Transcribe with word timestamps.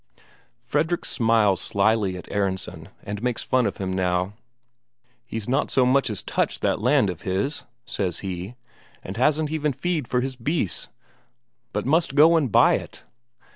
Fredrik 0.63 1.05
smiles 1.05 1.61
slyly 1.61 2.17
at 2.17 2.27
Aronsen, 2.31 2.89
and 3.03 3.21
makes 3.21 3.43
fun 3.43 3.67
of 3.67 3.77
him 3.77 3.93
now. 3.93 4.33
"He's 5.27 5.47
not 5.47 5.69
so 5.69 5.85
much 5.85 6.09
as 6.09 6.23
touched 6.23 6.63
that 6.63 6.81
land 6.81 7.11
of 7.11 7.21
his," 7.21 7.65
says 7.85 8.21
he, 8.21 8.55
"and 9.03 9.15
hasn't 9.17 9.51
even 9.51 9.73
feed 9.73 10.07
for 10.07 10.21
his 10.21 10.35
beasts, 10.35 10.87
but 11.71 11.85
must 11.85 12.15
go 12.15 12.35
and 12.35 12.51
buy 12.51 12.77
it. 12.77 13.03